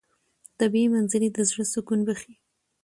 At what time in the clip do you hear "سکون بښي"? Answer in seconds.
1.73-2.33